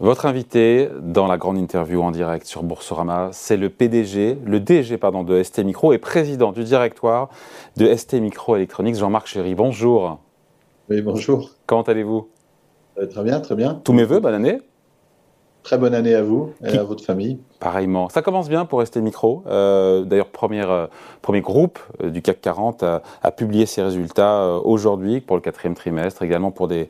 Votre 0.00 0.26
invité 0.26 0.88
dans 1.00 1.26
la 1.26 1.38
grande 1.38 1.58
interview 1.58 2.02
en 2.02 2.12
direct 2.12 2.46
sur 2.46 2.62
Boursorama, 2.62 3.30
c'est 3.32 3.56
le 3.56 3.68
PDG, 3.68 4.38
le 4.44 4.60
DG 4.60 4.96
pardon, 4.96 5.24
de 5.24 5.42
ST 5.42 5.58
Micro 5.64 5.92
et 5.92 5.98
président 5.98 6.52
du 6.52 6.62
directoire 6.62 7.30
de 7.76 7.92
ST 7.92 8.14
Micro 8.14 8.54
Electronics, 8.54 8.94
Jean-Marc 8.94 9.26
Chéry. 9.26 9.56
Bonjour. 9.56 10.20
Oui, 10.88 11.02
bonjour. 11.02 11.50
Comment 11.66 11.82
allez-vous? 11.82 12.28
Euh, 12.98 13.06
Très 13.06 13.24
bien, 13.24 13.40
très 13.40 13.56
bien. 13.56 13.80
Tous 13.82 13.92
mes 13.92 14.04
voeux, 14.04 14.20
bonne 14.20 14.34
année. 14.34 14.60
Très 15.68 15.76
bonne 15.76 15.94
année 15.94 16.14
à 16.14 16.22
vous 16.22 16.54
et 16.64 16.78
à 16.78 16.82
votre 16.82 17.04
famille. 17.04 17.40
Pareillement. 17.60 18.08
Ça 18.08 18.22
commence 18.22 18.48
bien 18.48 18.64
pour 18.64 18.78
rester 18.78 19.02
micro. 19.02 19.42
Euh, 19.48 20.02
D'ailleurs, 20.02 20.30
euh, 20.42 20.86
premier 21.20 21.42
groupe 21.42 21.78
euh, 22.02 22.08
du 22.08 22.22
CAC 22.22 22.40
40 22.40 22.84
a, 22.84 23.30
publié 23.32 23.66
ses 23.66 23.82
résultats 23.82 24.60
aujourd'hui 24.64 25.20
pour 25.20 25.36
le 25.36 25.42
quatrième 25.42 25.74
trimestre, 25.74 26.22
également 26.22 26.52
pour, 26.52 26.68
des, 26.68 26.88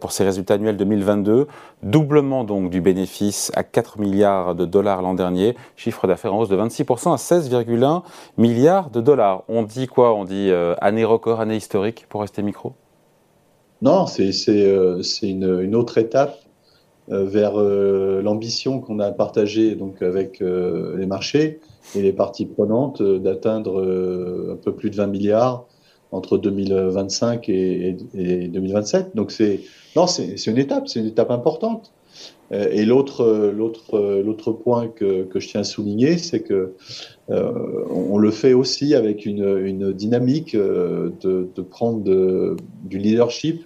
pour 0.00 0.10
ses 0.10 0.24
résultats 0.24 0.54
annuels 0.54 0.76
2022. 0.76 1.46
Doublement 1.84 2.42
donc 2.42 2.70
du 2.70 2.80
bénéfice 2.80 3.52
à 3.54 3.62
4 3.62 4.00
milliards 4.00 4.56
de 4.56 4.64
dollars 4.64 5.00
l'an 5.00 5.14
dernier. 5.14 5.54
Chiffre 5.76 6.08
d'affaires 6.08 6.34
en 6.34 6.40
hausse 6.40 6.48
de 6.48 6.56
26% 6.56 7.12
à 7.12 7.16
16,1 7.18 8.02
milliards 8.36 8.90
de 8.90 9.00
dollars. 9.00 9.44
On 9.46 9.62
dit 9.62 9.86
quoi? 9.86 10.12
On 10.16 10.24
dit 10.24 10.50
année 10.80 11.04
record, 11.04 11.40
année 11.40 11.54
historique 11.54 12.06
pour 12.08 12.22
rester 12.22 12.42
micro? 12.42 12.72
Non, 13.80 14.06
c'est 14.08 14.32
une, 15.22 15.60
une 15.60 15.76
autre 15.76 15.98
étape 15.98 16.34
vers 17.10 17.58
euh, 17.58 18.20
l'ambition 18.22 18.80
qu'on 18.80 18.98
a 18.98 19.10
partagée 19.10 19.74
donc 19.74 20.02
avec 20.02 20.42
euh, 20.42 20.96
les 20.96 21.06
marchés 21.06 21.60
et 21.94 22.02
les 22.02 22.12
parties 22.12 22.44
prenantes 22.44 23.02
d'atteindre 23.02 23.80
un 24.52 24.56
peu 24.56 24.72
plus 24.72 24.90
de 24.90 24.96
20 24.96 25.06
milliards 25.06 25.66
entre 26.12 26.38
2025 26.38 27.48
et, 27.48 27.96
2027. 28.12 29.14
Donc 29.14 29.30
c'est 29.30 29.60
non, 29.96 30.06
c'est 30.06 30.46
une 30.46 30.58
étape, 30.58 30.88
c'est 30.88 31.00
une 31.00 31.06
étape 31.06 31.30
importante. 31.30 31.92
Et 32.50 32.84
l'autre 32.84 33.52
l'autre 33.54 34.22
l'autre 34.22 34.52
point 34.52 34.88
que, 34.88 35.24
que, 35.24 35.38
je 35.38 35.48
tiens 35.48 35.60
à 35.60 35.64
souligner, 35.64 36.18
c'est 36.18 36.40
que 36.40 36.74
on 37.28 38.18
le 38.18 38.30
fait 38.30 38.54
aussi 38.54 38.94
avec 38.94 39.24
une, 39.24 39.58
une 39.58 39.92
dynamique 39.92 40.56
de, 40.56 41.62
prendre 41.70 42.56
du 42.84 42.98
leadership 42.98 43.64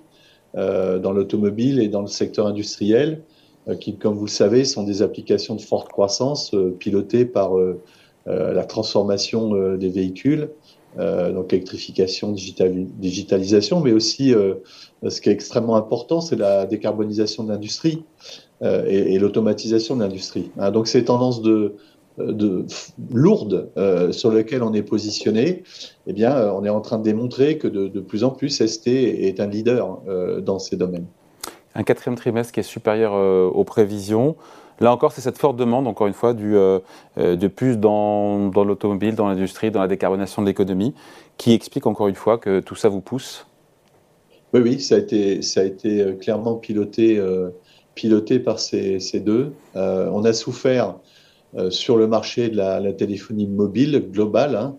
dans 0.54 1.12
l'automobile 1.12 1.80
et 1.80 1.88
dans 1.88 2.02
le 2.02 2.08
secteur 2.08 2.46
industriel 2.46 3.22
euh, 3.22 3.31
qui, 3.80 3.96
comme 3.96 4.14
vous 4.14 4.26
le 4.26 4.30
savez, 4.30 4.64
sont 4.64 4.82
des 4.82 5.02
applications 5.02 5.54
de 5.54 5.60
forte 5.60 5.88
croissance 5.88 6.52
euh, 6.54 6.74
pilotées 6.78 7.24
par 7.24 7.56
euh, 7.58 7.80
la 8.26 8.64
transformation 8.64 9.74
des 9.74 9.88
véhicules, 9.88 10.50
donc 10.96 11.50
l'électrification, 11.50 12.30
digitalisation, 12.30 13.80
mais 13.80 13.90
aussi 13.90 14.32
ce 15.02 15.20
qui 15.20 15.28
est 15.28 15.32
extrêmement 15.32 15.74
important, 15.74 16.20
c'est 16.20 16.36
la 16.36 16.64
décarbonisation 16.64 17.42
de 17.42 17.48
l'industrie 17.48 18.04
et, 18.62 19.18
l'automatisation 19.18 19.96
de 19.96 20.04
l'industrie. 20.04 20.52
Hein, 20.56 20.70
donc 20.70 20.86
ces 20.86 21.04
tendances 21.04 21.42
de, 21.42 21.74
sur 24.12 24.30
lesquelles 24.30 24.62
on 24.62 24.72
est 24.72 24.84
positionné, 24.84 25.64
eh 26.06 26.12
bien, 26.12 26.52
on 26.52 26.64
est 26.64 26.70
en 26.70 26.80
train 26.80 26.98
de 26.98 27.04
démontrer 27.04 27.58
que 27.58 27.66
de 27.66 28.00
plus 28.00 28.22
en 28.22 28.30
plus 28.30 28.64
ST 28.64 28.86
est 28.86 29.40
un 29.40 29.48
leader 29.48 29.98
dans 30.42 30.60
ces 30.60 30.76
domaines 30.76 31.08
un 31.74 31.82
quatrième 31.82 32.16
trimestre 32.16 32.52
qui 32.52 32.60
est 32.60 32.64
supérieur 32.64 33.12
euh, 33.14 33.48
aux 33.48 33.64
prévisions. 33.64 34.36
Là 34.80 34.92
encore, 34.92 35.12
c'est 35.12 35.20
cette 35.20 35.38
forte 35.38 35.56
demande, 35.56 35.86
encore 35.86 36.06
une 36.06 36.12
fois, 36.12 36.34
euh, 36.34 36.80
euh, 37.18 37.36
de 37.36 37.48
plus 37.48 37.76
dans, 37.76 38.50
l'automobile, 38.50 39.14
dans 39.14 39.28
l'industrie, 39.28 39.70
dans 39.70 39.80
la 39.80 39.88
décarbonation 39.88 40.42
de 40.42 40.48
l'économie, 40.48 40.94
qui 41.36 41.52
explique 41.52 41.86
encore 41.86 42.08
une 42.08 42.14
fois 42.14 42.38
que 42.38 42.60
tout 42.60 42.74
ça 42.74 42.88
vous 42.88 43.00
pousse 43.00 43.46
Oui, 44.52 44.60
oui, 44.60 44.80
ça 44.80 44.96
a 44.96 44.98
été, 44.98 45.42
ça 45.42 45.60
a 45.60 45.64
été 45.64 46.16
clairement 46.20 46.56
piloté, 46.56 47.22
piloté 47.94 48.40
par 48.40 48.58
ces, 48.58 48.98
deux. 49.20 49.52
on 49.74 50.24
a 50.24 50.32
souffert 50.32 50.96
sur 51.68 51.96
le 51.96 52.06
marché 52.06 52.48
de 52.48 52.56
la, 52.56 52.92
téléphonie 52.92 53.46
mobile 53.46 54.04
globale, 54.10 54.56
hein, 54.56 54.76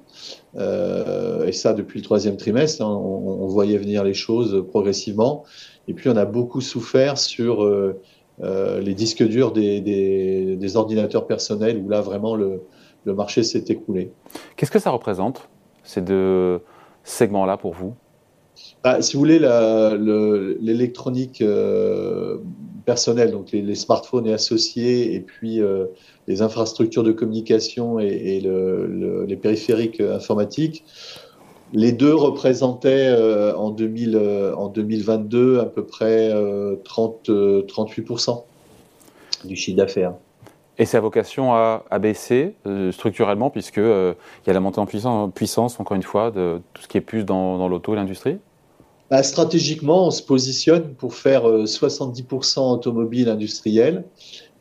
et 0.57 1.51
ça 1.51 1.73
depuis 1.73 1.99
le 1.99 2.03
troisième 2.03 2.37
trimestre. 2.37 2.83
Hein, 2.83 2.89
on, 2.89 3.43
on, 3.43 3.47
voyait 3.47 3.77
venir 3.77 4.03
les 4.03 4.13
choses 4.13 4.65
progressivement. 4.69 5.43
Et 5.87 5.93
puis, 5.93 6.09
on 6.09 6.15
a 6.15 6.25
beaucoup 6.25 6.61
souffert 6.61 7.17
sur 7.17 7.63
euh, 7.63 7.99
euh, 8.41 8.79
les 8.79 8.93
disques 8.93 9.23
durs 9.23 9.51
des, 9.51 9.81
des, 9.81 10.77
ordinateurs 10.77 11.27
personnels, 11.27 11.77
où 11.77 11.89
là, 11.89 12.01
vraiment, 12.01 12.35
le, 12.35 12.61
le 13.05 13.13
marché 13.13 13.43
s'est 13.43 13.65
écoulé. 13.67 14.11
Qu'est-ce 14.55 14.71
que 14.71 14.79
ça 14.79 14.91
représente, 14.91 15.49
ces 15.83 16.01
deux 16.01 16.61
segments-là, 17.03 17.57
pour 17.57 17.73
vous? 17.73 17.93
Bah, 18.83 19.01
Si 19.01 19.13
vous 19.13 19.19
voulez, 19.19 19.39
l'électronique 20.61 21.43
euh, 22.83 22.85
personnelle, 22.85 23.31
donc 23.31 23.51
les, 23.51 23.75
smartphones 23.75 24.27
et 24.27 24.33
associés, 24.33 25.13
et 25.13 25.19
puis 25.19 25.61
les 26.27 26.41
infrastructures 26.41 27.03
de 27.03 27.11
communication 27.11 27.99
et, 27.99 28.07
et 28.07 28.41
le, 28.41 29.25
les 29.27 29.35
périphériques 29.35 30.01
informatiques, 30.01 30.83
les 31.73 31.91
deux 31.91 32.13
représentaient 32.13 33.07
euh, 33.09 33.55
en, 33.55 33.71
2000, 33.71 34.15
euh, 34.15 34.55
en 34.55 34.67
2022 34.67 35.59
à 35.59 35.65
peu 35.65 35.83
près 35.83 36.31
30, 36.83 37.29
euh, 37.29 37.63
38% 37.63 38.43
du 39.45 39.55
chiffre 39.55 39.77
d'affaires. 39.77 40.13
Et 40.77 40.85
sa 40.85 40.99
vocation 40.99 41.53
à, 41.53 41.83
baisser 41.99 42.55
structurellement, 42.91 43.51
puisqu'il 43.51 43.83
il 43.83 44.47
y 44.47 44.49
a 44.49 44.53
la 44.53 44.59
montée 44.59 44.79
en 44.79 45.29
puissance, 45.29 45.79
encore 45.79 45.95
une 45.95 46.03
fois, 46.03 46.31
de 46.31 46.61
tout 46.73 46.81
ce 46.81 46.87
qui 46.87 46.97
est 46.97 47.01
plus 47.01 47.25
dans, 47.25 47.67
l'auto 47.67 47.93
et 47.93 47.95
l'industrie? 47.95 48.39
Bah, 49.09 49.23
Stratégiquement, 49.23 50.07
on 50.07 50.11
se 50.11 50.21
positionne 50.21 50.93
pour 50.95 51.15
faire 51.15 51.45
70% 51.45 52.73
automobile 52.73 53.29
industriel 53.29 54.03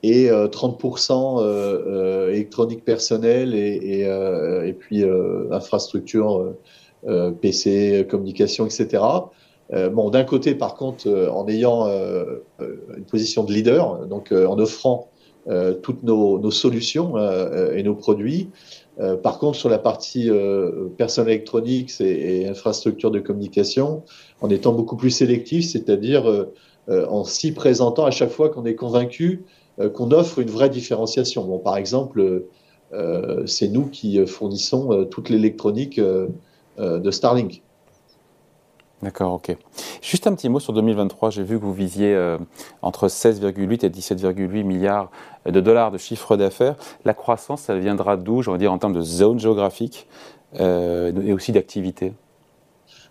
et 0.03 0.29
30% 0.29 2.31
électronique 2.31 2.85
personnelle 2.85 3.55
et, 3.55 4.03
et 4.03 4.73
puis 4.73 5.05
infrastructure 5.51 6.55
euh, 7.09 7.33
PC, 7.33 8.07
communication, 8.09 8.65
etc. 8.65 9.03
Euh, 9.73 9.91
bon, 9.91 10.11
d'un 10.11 10.23
côté, 10.23 10.55
par 10.55 10.77
contre, 10.77 11.09
euh, 11.09 11.29
en 11.31 11.49
ayant 11.49 11.89
une 12.61 13.05
position 13.11 13.43
de 13.43 13.53
leader, 13.53 14.07
donc 14.07 14.33
en 14.33 14.59
offrant 14.59 15.09
toutes 15.83 16.05
nos, 16.05 16.51
solutions 16.53 17.17
et 17.75 17.83
nos 17.83 17.97
produits. 17.97 18.51
Par 19.23 19.39
contre, 19.39 19.57
sur 19.57 19.69
la 19.69 19.79
partie 19.79 20.31
personne 20.99 21.27
électronique 21.27 21.91
et, 22.01 22.47
infrastructure 22.47 23.11
de 23.11 23.21
communication, 23.21 24.03
en 24.41 24.51
étant 24.51 24.73
beaucoup 24.73 24.97
plus 24.97 25.11
sélectif, 25.11 25.65
c'est-à-dire 25.65 26.47
en 26.89 27.25
s'y 27.25 27.53
présentant 27.53 28.05
à 28.05 28.11
chaque 28.11 28.31
fois 28.31 28.51
qu'on 28.51 28.67
est 28.67 28.75
convaincu 28.75 29.45
qu'on 29.95 30.11
offre 30.11 30.41
une 30.41 30.51
vraie 30.51 30.69
différenciation. 30.69 31.45
Bon, 31.45 31.59
par 31.59 31.79
exemple, 31.79 32.45
c'est 33.47 33.69
nous 33.69 33.87
qui 33.87 34.25
fournissons 34.27 35.07
toute 35.07 35.31
l'électronique 35.31 35.99
euh, 36.79 36.99
de 36.99 37.11
Starlink. 37.11 37.63
D'accord, 39.03 39.33
ok. 39.33 39.57
Juste 40.01 40.29
un 40.29 40.35
petit 40.35 40.49
mot 40.49 40.61
sur 40.61 40.73
2023. 40.73 41.31
J'ai 41.31 41.43
vu 41.43 41.59
que 41.59 41.65
vous 41.65 41.75
visiez 41.75 42.15
euh, 42.15 42.39
entre 42.83 43.09
16,8 43.09 43.85
et 43.85 43.91
17,8 43.91 44.63
milliards 44.63 45.11
de 45.45 45.61
dollars 45.61 45.91
de 45.91 45.99
chiffre 45.99 46.37
d'affaires. 46.37 46.77
La 47.05 47.13
croissance, 47.13 47.69
elle 47.69 47.81
viendra 47.81 48.17
d'où, 48.17 48.43
je 48.43 48.57
dire, 48.57 48.73
en 48.73 48.79
termes 48.79 48.93
de 48.93 49.03
zone 49.03 49.41
géographique 49.41 50.07
euh, 50.61 51.13
et 51.21 51.33
aussi 51.33 51.51
d'activité? 51.51 52.13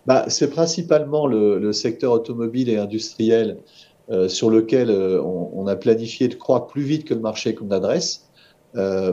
Bah, 0.06 0.24
C'est 0.28 0.48
principalement 0.48 1.26
le, 1.26 1.72
secteur 1.72 2.12
automobile 2.12 2.70
et 2.70 2.78
industriel 2.78 3.58
sur 4.28 4.50
lequel 4.50 4.90
on, 4.90 5.50
on, 5.54 5.66
a 5.66 5.76
planifié 5.76 6.28
de 6.28 6.34
croître 6.34 6.66
plus 6.66 6.82
vite 6.82 7.04
que 7.06 7.14
le 7.14 7.20
marché 7.20 7.54
qu'on 7.54 7.70
adresse. 7.70 8.28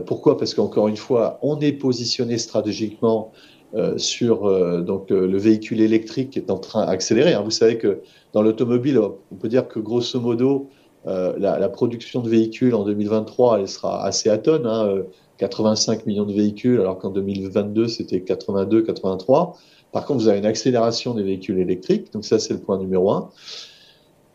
pourquoi? 0.08 0.38
Parce 0.38 0.54
qu'encore 0.54 0.88
une 0.88 0.98
fois, 0.98 1.40
on 1.42 1.60
est 1.60 1.74
positionné 1.74 2.38
stratégiquement 2.38 3.32
euh, 3.32 3.59
sur 3.98 4.46
euh, 4.46 4.82
donc 4.82 5.12
euh, 5.12 5.28
le 5.28 5.38
véhicule 5.38 5.82
électrique 5.82 6.32
qui 6.32 6.40
est 6.40 6.52
en 6.52 6.58
train 6.58 6.86
d'accélérer. 6.86 7.34
Hein. 7.34 7.42
Vous 7.44 7.52
savez 7.52 7.78
que 7.78 8.02
dans 8.34 8.42
l'automobile, 8.42 9.00
on 9.00 9.36
peut 9.36 9.50
dire 9.50 9.68
que 9.68 9.80
grosso 9.80 10.20
modo, 10.20 10.70
la, 11.06 11.70
production 11.70 12.22
de 12.22 12.30
véhicules 12.30 12.76
en 12.76 12.84
2023, 12.84 13.60
elle 13.60 13.68
sera 13.68 14.04
assez 14.06 14.30
atone, 14.30 14.68
hein, 14.68 15.04
85 15.38 16.06
millions 16.06 16.26
de 16.26 16.34
véhicules, 16.34 16.80
alors 16.80 17.00
qu'en 17.00 17.10
2022, 17.10 17.88
c'était 17.88 18.22
82, 18.22 18.84
83. 18.84 19.58
Par 19.92 20.06
contre, 20.06 20.22
vous 20.22 20.28
avez 20.28 20.38
une 20.38 20.46
accélération 20.46 21.16
des 21.16 21.24
véhicules 21.24 21.58
électriques, 21.58 22.14
donc 22.14 22.26
ça, 22.26 22.38
c'est 22.38 22.54
le 22.54 22.60
point 22.60 22.78
numéro 22.78 23.12
un. 23.12 23.30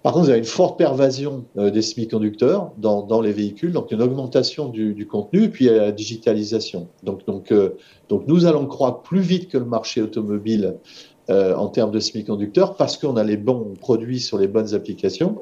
Par 0.05 0.13
contre, 0.13 0.27
vous 0.27 0.31
avez 0.31 0.39
une 0.39 0.45
forte 0.45 0.77
pervasion 0.77 1.47
euh, 1.57 1.71
des 1.71 1.81
semi-conducteurs 1.81 2.73
dans, 2.77 3.23
les 3.23 3.33
véhicules, 3.33 3.73
donc 3.73 3.91
une 3.91 4.03
augmentation 4.03 4.69
du, 4.69 5.07
contenu, 5.07 5.45
et 5.45 5.49
puis 5.49 5.65
la 5.65 5.93
digitalisation. 5.93 6.89
Donc, 7.05 7.25
donc, 7.25 7.51
euh, 7.51 7.71
donc 8.11 8.27
nous 8.27 8.45
allons 8.45 8.67
croître 8.67 9.01
plus 9.01 9.23
vite 9.23 9.49
que 9.49 9.57
le 9.57 9.65
marché 9.65 10.03
automobile 10.03 10.77
euh, 11.31 11.55
en 11.55 11.69
termes 11.69 11.91
de 11.91 12.01
semi-conducteurs 12.01 12.77
parce 12.77 12.99
qu'on 12.99 13.17
a 13.17 13.25
les 13.25 13.39
bons 13.39 13.73
produits 13.81 14.21
sur 14.21 14.37
les 14.37 14.47
bonnes 14.47 14.75
applications. 14.75 15.39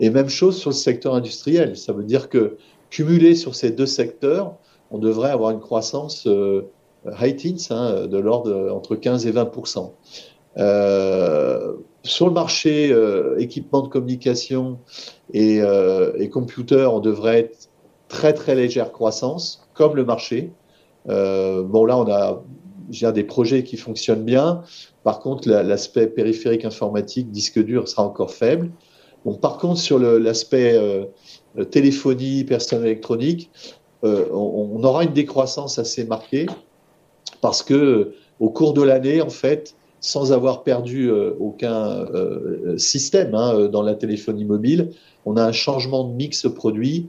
Et 0.00 0.08
même 0.08 0.30
chose 0.30 0.56
sur 0.56 0.70
le 0.70 0.76
secteur 0.76 1.14
industriel. 1.14 1.76
Ça 1.76 1.92
veut 1.92 2.04
dire 2.04 2.30
que 2.30 2.56
cumulé 2.88 3.34
sur 3.34 3.54
ces 3.54 3.70
deux 3.70 3.84
secteurs, 3.84 4.54
on 4.90 4.96
devrait 4.96 5.30
avoir 5.30 5.50
une 5.50 5.60
croissance 5.60 6.26
high 7.20 7.36
teens 7.36 7.70
hein, 7.70 8.06
de 8.06 8.16
l'ordre 8.16 8.72
entre 8.72 8.96
15 8.96 9.26
et 9.26 9.30
20 9.30 9.44
sur 10.56 12.26
le 12.26 12.32
marché 12.32 12.94
équipement 13.38 13.82
de 13.82 13.88
communication 13.88 14.78
et, 15.32 15.60
et 16.18 16.28
computer, 16.30 16.88
on 16.90 17.00
devrait 17.00 17.40
être 17.40 17.68
très 18.08 18.32
très 18.32 18.54
légère 18.54 18.92
croissance, 18.92 19.68
comme 19.74 19.96
le 19.96 20.04
marché. 20.04 20.50
bon 21.06 21.84
là, 21.84 21.98
on 21.98 22.08
a 22.10 22.42
des 23.12 23.24
projets 23.24 23.64
qui 23.64 23.76
fonctionnent 23.76 24.24
bien. 24.24 24.62
Par 25.04 25.20
contre, 25.20 25.48
l'aspect 25.48 26.06
périphérique 26.06 26.64
informatique, 26.64 27.30
disque 27.30 27.62
dur, 27.62 27.88
sera 27.88 28.04
encore 28.04 28.32
faible. 28.32 28.70
Bon, 29.24 29.34
par 29.34 29.58
contre, 29.58 29.80
sur 29.80 29.98
l'aspect 29.98 30.74
euh, 30.76 31.04
téléphonie, 31.64 32.44
personne 32.44 32.84
électronique, 32.84 33.50
euh, 34.04 34.26
on, 34.32 34.82
aura 34.84 35.02
une 35.04 35.12
décroissance 35.12 35.78
assez 35.78 36.04
marquée 36.04 36.46
parce 37.40 37.62
que 37.62 38.14
au 38.38 38.50
cours 38.50 38.72
de 38.72 38.82
l'année, 38.82 39.20
en 39.20 39.30
fait, 39.30 39.74
sans 40.06 40.32
avoir 40.32 40.62
perdu 40.62 41.10
euh, 41.10 41.32
aucun 41.40 42.06
système 42.76 43.34
hein, 43.34 43.68
dans 43.68 43.82
la 43.82 43.94
téléphonie 43.94 44.44
mobile, 44.44 44.90
on 45.24 45.36
a 45.36 45.44
un 45.44 45.52
changement 45.52 46.04
de 46.04 46.14
mix 46.14 46.46
produit 46.54 47.08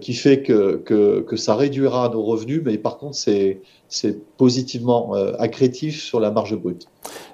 qui 0.00 0.12
fait 0.12 0.42
que, 0.42 0.76
que, 0.76 1.20
que, 1.20 1.36
ça 1.36 1.54
réduira 1.54 2.08
nos 2.08 2.24
revenus, 2.24 2.62
mais 2.64 2.78
par 2.78 2.98
contre, 2.98 3.16
c'est 3.16 3.60
positivement 4.36 5.12
accrétif 5.38 6.02
sur 6.02 6.18
la 6.18 6.32
marge 6.32 6.56
brute. 6.56 6.88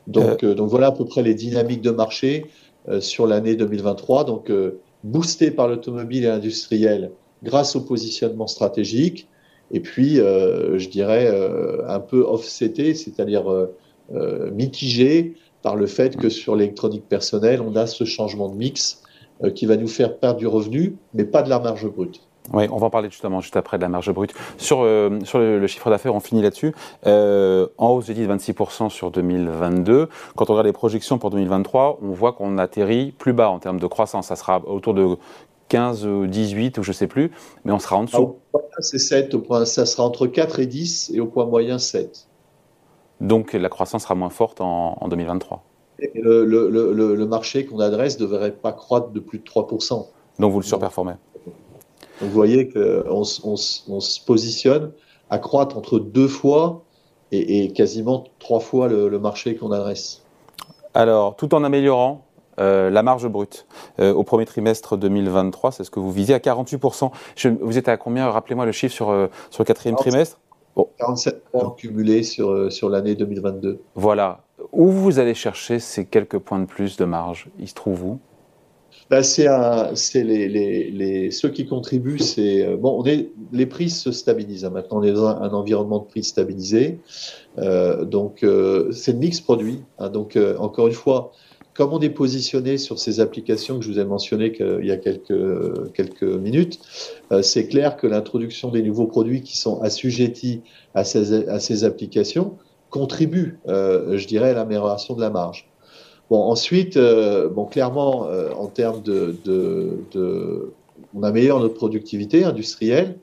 Donc, 0.07 0.45
donc 0.45 0.69
voilà 0.69 0.89
à 0.89 0.93
peu 0.93 1.07
près 1.07 1.23
les 1.23 1.35
dynamiques 1.35 1.81
de 1.81 1.91
marché 1.91 2.47
sur 3.01 3.27
l'année 3.27 3.57
2023. 3.57 4.25
Donc, 4.25 4.53
boosté 5.05 5.51
par 5.51 5.69
l'automobile 5.69 6.25
et 6.25 6.29
l'industriel 6.29 7.13
grâce 7.43 7.77
au 7.77 7.81
positionnement 7.81 8.47
stratégique, 8.47 9.29
et 9.71 9.81
puis, 9.81 10.21
euh, 10.21 10.79
je 10.79 10.89
dirais, 10.89 11.27
euh, 11.27 11.87
un 11.89 12.01
peu 12.01 12.21
offseté, 12.21 12.95
c'est-à-dire 12.95 13.45
euh, 14.13 14.51
mitigé 14.51 15.35
par 15.63 15.77
le 15.77 15.87
fait 15.87 16.17
que 16.17 16.29
sur 16.29 16.57
l'électronique 16.57 17.09
personnelle, 17.09 17.61
on 17.63 17.75
a 17.77 17.87
ce 17.87 18.05
changement 18.05 18.49
de 18.49 18.57
mix 18.57 19.03
qui 19.57 19.67
va 19.67 19.77
nous 19.77 19.89
faire 19.89 20.19
perdre 20.19 20.39
du 20.39 20.47
revenu, 20.47 20.97
mais 21.13 21.25
pas 21.25 21.43
de 21.43 21.51
la 21.51 21.59
marge 21.59 21.89
brute. 21.89 22.21
Oui, 22.53 22.69
on 22.71 22.77
va 22.77 22.87
en 22.87 22.91
parler 22.91 23.11
justement 23.11 23.41
juste 23.41 23.57
après 23.57 23.79
de 23.79 23.83
la 23.83 23.89
marge 23.89 24.13
brute. 24.13 24.33
Sur, 24.59 24.87
sur 25.25 25.39
le, 25.39 25.67
chiffre 25.67 25.91
d'affaires, 25.91 26.15
on 26.15 26.21
finit 26.21 26.41
là-dessus. 26.41 26.73
en 27.05 27.89
hausse, 27.89 28.07
j'ai 28.07 28.15
dit, 28.15 28.27
de 28.27 28.33
26% 28.33 28.91
sur 28.91 29.11
2022. 29.11 30.09
Quand 30.37 30.51
on 30.51 30.53
regarde 30.53 30.67
les 30.67 30.73
projections 30.73 31.19
pour 31.19 31.31
2023, 31.31 31.99
on 32.01 32.13
voit 32.13 32.33
qu'on 32.33 32.59
atterrit 32.59 33.13
plus 33.13 33.33
bas 33.33 33.49
en 33.49 33.59
termes 33.59 33.81
de 33.81 33.87
croissance. 33.87 34.29
Ça 34.29 34.37
sera 34.37 34.63
autour 34.67 34.95
de 34.95 35.17
15 35.69 36.07
ou 36.07 36.27
18 36.27 36.79
ou 36.79 36.83
je 36.83 36.93
sais 36.93 37.07
plus, 37.07 37.33
mais 37.65 37.73
on 37.73 37.79
sera 37.79 37.97
en 37.97 38.05
dessous. 38.05 38.37
Ah, 38.55 38.59
c'est 38.81 38.99
7, 38.99 39.35
au 39.35 39.41
point, 39.41 39.65
ça 39.65 39.87
sera 39.87 40.05
entre 40.05 40.27
4 40.27 40.61
et 40.61 40.67
10 40.67 41.13
et 41.15 41.21
au 41.21 41.27
point 41.27 41.47
moyen 41.47 41.79
7. 41.79 42.29
Donc 43.25 43.53
la 43.55 43.69
croissance 43.69 44.03
sera 44.03 44.15
moins 44.15 44.31
forte 44.31 44.61
en, 44.61 45.09
2023. 45.09 45.63
le, 46.15 46.45
le, 46.45 46.69
le, 46.69 47.15
le, 47.15 47.27
marché 47.27 47.65
qu'on 47.65 47.81
adresse 47.81 48.19
ne 48.19 48.27
devrait 48.27 48.53
pas 48.53 48.73
croître 48.73 49.11
de 49.11 49.21
plus 49.21 49.39
de 49.39 49.45
3%. 49.45 50.07
Donc 50.39 50.53
vous 50.53 50.61
le 50.61 50.65
surperformez. 50.65 51.15
Donc 52.21 52.29
vous 52.29 52.31
voyez 52.31 52.69
qu'on 52.69 53.23
on, 53.45 53.55
on 53.89 54.01
se 54.01 54.25
positionne 54.25 54.93
à 55.31 55.39
croître 55.39 55.79
entre 55.79 55.99
deux 55.99 56.29
fois 56.29 56.85
et, 57.33 57.65
et 57.65 57.73
quasiment 57.73 58.25
trois 58.39 58.61
fois 58.61 58.89
le, 58.89 59.19
marché 59.19 59.57
qu'on 59.57 59.73
adresse. 59.73 60.23
Alors, 60.93 61.35
tout 61.37 61.55
en 61.55 61.65
améliorant 61.65 62.25
euh, 62.61 62.89
la 62.89 63.03
marge 63.03 63.27
brute 63.27 63.67
euh, 63.99 64.13
au 64.13 64.23
premier 64.23 64.45
trimestre 64.45 64.97
2023, 64.97 65.73
c'est 65.73 65.85
ce 65.85 65.91
que 65.91 65.99
vous 65.99 66.13
visez 66.13 66.35
à 66.35 66.39
48%. 66.39 67.11
vous 67.61 67.79
êtes 67.79 67.89
à 67.89 67.97
combien? 67.97 68.31
Rappelez-moi 68.31 68.65
le 68.65 68.73
chiffre 68.73 68.95
sur, 68.95 69.11
euh, 69.11 69.27
sur 69.51 69.63
le 69.63 69.67
quatrième 69.67 69.97
trimestre. 69.97 70.39
Bon. 70.77 70.89
47 70.99 71.43
cumulés 71.77 72.23
sur, 72.23 72.71
sur 72.73 72.89
l'année 72.89 73.15
2022. 73.15 73.81
Voilà. 73.95 74.41
Où 74.73 74.89
vous 74.89 75.19
allez 75.19 75.35
chercher 75.35 75.79
ces 75.79 76.05
quelques 76.05 76.39
points 76.39 76.59
de 76.59 76.67
plus 76.67 76.97
de 76.97 77.05
marge? 77.05 77.49
Ils 77.59 77.69
se 77.69 77.75
trouvent 77.75 78.05
où? 78.05 78.19
Bah, 79.11 79.23
c'est 79.23 79.45
les, 80.15 80.49
les, 80.49 80.91
les, 80.91 81.31
ceux 81.31 81.51
qui 81.51 81.67
contribuent. 81.67 82.19
C'est 82.19 82.77
bon, 82.77 83.03
on 83.03 83.05
est, 83.05 83.31
les 83.53 83.67
prix 83.67 83.91
se 83.91 84.11
stabilisent. 84.13 84.65
Hein. 84.65 84.71
Maintenant, 84.71 85.01
on 85.01 85.03
est 85.03 85.13
dans 85.13 85.27
un, 85.27 85.51
environnement 85.51 85.99
de 85.99 86.07
prix 86.07 86.25
stabilisé. 86.25 86.99
Euh, 87.59 88.05
donc, 88.05 88.43
euh, 88.43 88.91
c'est 88.93 89.13
le 89.13 89.19
mix 89.19 89.41
produit. 89.41 89.83
Hein. 89.99 90.09
donc, 90.09 90.39
encore 90.59 90.87
une 90.87 90.95
fois, 90.95 91.33
comme 91.75 91.93
on 91.93 92.01
est 92.01 92.11
positionné 92.11 92.79
sur 92.79 92.99
ces 92.99 93.21
applications 93.21 93.79
que 93.79 93.85
je 93.85 93.91
vous 93.91 93.99
ai 93.99 94.05
mentionnées 94.05 94.53
il 94.59 94.87
y 94.87 94.93
a 94.93 94.97
quelques, 94.97 96.23
minutes, 96.23 96.79
euh, 97.33 97.43
c'est 97.43 97.67
clair 97.67 97.97
que 97.97 98.07
l'introduction 98.07 98.71
des 98.71 98.83
nouveaux 98.83 99.07
produits 99.07 99.43
qui 99.43 99.57
sont 99.57 99.83
assujettis 99.83 100.63
à 100.95 101.05
ces, 101.05 101.85
applications 101.85 102.57
contribue, 102.91 103.59
euh, 103.67 104.17
je 104.17 104.27
dirais, 104.27 104.51
à 104.51 104.55
l'amélioration 104.55 105.15
de 105.15 105.21
la 105.21 105.31
marge. 105.31 105.69
Bon, 106.31 106.41
ensuite, 106.41 106.97
euh, 106.97 107.49
bon, 107.49 107.65
clairement, 107.67 108.29
en 108.57 108.67
termes 108.69 109.03
de, 109.03 109.37
on 111.13 111.23
améliore 111.25 111.61
notre 111.61 111.75
productivité 111.75 112.45
industrielle, 112.45 113.19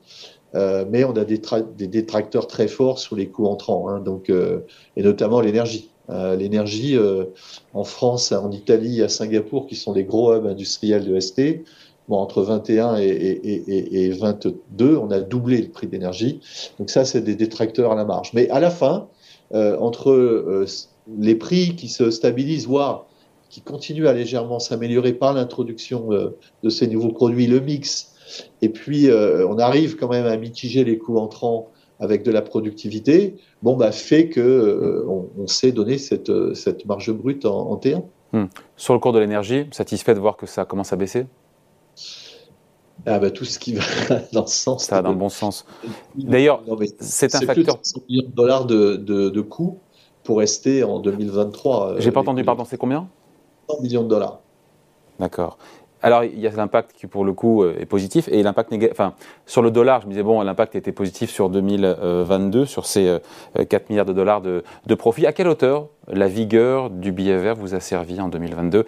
mais 0.54 1.04
on 1.04 1.12
a 1.12 1.24
des, 1.24 1.40
des, 1.76 1.86
détracteurs 1.86 2.46
très 2.46 2.68
forts 2.68 2.98
sur 2.98 3.16
les 3.16 3.28
coûts 3.28 3.46
entrants, 3.46 3.88
hein, 3.88 4.00
donc, 4.00 4.30
et 4.30 5.02
notamment 5.02 5.40
l'énergie. 5.40 5.88
Euh, 6.12 6.36
l'énergie 6.36 6.96
euh, 6.96 7.24
en 7.72 7.84
France, 7.84 8.32
en 8.32 8.50
Italie, 8.50 9.02
à 9.02 9.08
Singapour, 9.08 9.66
qui 9.66 9.76
sont 9.76 9.92
des 9.92 10.04
gros 10.04 10.34
hubs 10.34 10.46
industriels 10.46 11.04
de 11.04 11.18
ST. 11.18 11.64
Entre 12.08 12.42
21 12.42 12.98
et, 12.98 13.06
et, 13.06 14.04
et, 14.04 14.10
22, 14.10 14.98
on 14.98 15.10
a 15.10 15.20
doublé 15.20 15.62
le 15.62 15.68
prix 15.68 15.86
d'énergie. 15.86 16.40
Donc 16.78 16.90
ça, 16.90 17.06
c'est 17.06 17.22
des 17.22 17.36
détracteurs 17.36 17.92
à 17.92 17.94
la 17.94 18.04
marge. 18.04 18.32
Mais 18.34 18.50
à 18.50 18.60
la 18.60 18.68
fin, 18.68 19.08
euh, 19.54 19.78
entre 19.78 20.66
les 21.16 21.34
prix 21.34 21.74
qui 21.74 21.88
se 21.88 22.10
stabilisent, 22.10 22.66
voire 22.66 23.06
qui 23.48 23.62
continuent 23.62 24.08
à 24.08 24.12
légèrement 24.12 24.58
s'améliorer 24.58 25.14
par 25.14 25.32
l'introduction 25.32 26.10
de 26.10 26.68
ces 26.68 26.86
nouveaux 26.86 27.12
produits, 27.12 27.46
le 27.46 27.60
mix, 27.60 28.12
et 28.60 28.68
puis 28.68 29.08
on 29.10 29.58
arrive 29.58 29.96
quand 29.96 30.08
même 30.08 30.26
à 30.26 30.36
mitiger 30.36 30.84
les 30.84 30.98
coûts 30.98 31.18
entrants 31.18 31.71
avec 32.02 32.24
de 32.24 32.32
la 32.32 32.42
productivité, 32.42 33.36
bon, 33.62 33.76
bah, 33.76 33.92
fait 33.92 34.28
que 34.28 34.40
euh, 34.40 35.06
on, 35.38 35.46
sait 35.46 35.70
donner 35.70 35.98
cette, 35.98 36.30
euh, 36.30 36.52
cette 36.52 36.84
marge 36.84 37.12
brute 37.12 37.46
en, 37.46 37.76
T1. 37.76 38.02
Hmm. 38.32 38.46
Sur 38.76 38.94
le 38.94 38.98
cours 38.98 39.12
de 39.12 39.20
l'énergie, 39.20 39.66
satisfait 39.70 40.12
de 40.12 40.18
voir 40.18 40.36
que 40.36 40.46
ça 40.46 40.64
commence 40.64 40.92
à 40.92 40.96
baisser? 40.96 41.26
Ah 43.06 43.20
bah, 43.20 43.30
tout 43.30 43.44
ce 43.44 43.60
qui 43.60 43.74
va 43.74 43.82
dans 44.32 44.46
ce 44.46 44.56
sens. 44.56 44.84
Ça 44.86 44.96
va 44.96 45.02
dans 45.02 45.12
le 45.12 45.16
bon 45.16 45.28
sens. 45.28 45.64
D'ailleurs, 46.16 46.64
c'est 46.98 47.32
un 47.36 47.40
facteur. 47.40 47.78
100 47.80 48.00
millions 48.08 48.28
de 48.28 48.34
dollars 48.34 48.66
de, 48.66 48.96
de, 48.96 49.30
de 49.30 49.40
coûts 49.40 49.78
pour 50.24 50.38
rester 50.38 50.82
en 50.82 50.98
2023. 50.98 52.00
J'ai 52.00 52.10
pas 52.10 52.18
euh, 52.18 52.22
entendu, 52.22 52.42
pardon, 52.42 52.64
c'est 52.64 52.78
combien? 52.78 53.08
100 53.70 53.80
millions 53.80 54.02
de 54.02 54.08
dollars. 54.08 54.40
D'accord. 55.20 55.56
Alors, 56.02 56.24
il 56.24 56.38
y 56.38 56.46
a 56.46 56.50
l'impact 56.50 56.92
qui, 56.92 57.06
pour 57.06 57.24
le 57.24 57.32
coup, 57.32 57.62
euh, 57.62 57.76
est 57.78 57.86
positif 57.86 58.28
et 58.30 58.42
l'impact 58.42 58.72
négatif. 58.72 58.92
Enfin, 58.92 59.14
sur 59.46 59.62
le 59.62 59.70
dollar, 59.70 60.00
je 60.00 60.06
me 60.06 60.10
disais, 60.10 60.24
bon, 60.24 60.40
l'impact 60.42 60.74
était 60.74 60.92
positif 60.92 61.30
sur 61.30 61.48
2022, 61.48 62.66
sur 62.66 62.86
ces 62.86 63.18
4 63.54 63.72
euh, 63.72 63.84
milliards 63.88 64.06
de 64.06 64.12
dollars 64.12 64.40
de, 64.40 64.64
de 64.86 64.94
profit. 64.94 65.26
À 65.26 65.32
quelle 65.32 65.48
hauteur 65.48 65.88
la 66.08 66.26
vigueur 66.26 66.90
du 66.90 67.12
billet 67.12 67.38
vert 67.38 67.54
vous 67.54 67.74
a 67.74 67.80
servi 67.80 68.20
en 68.20 68.28
2022, 68.28 68.84